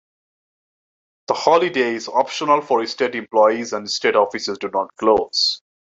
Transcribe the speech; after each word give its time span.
The 1.27 1.35
holiday 1.35 1.93
is 1.93 2.07
optional 2.07 2.61
for 2.61 2.83
state 2.87 3.13
employees 3.13 3.71
and 3.71 3.87
state 3.87 4.15
offices 4.15 4.57
do 4.57 4.67
not 4.73 4.89
close. 4.95 5.61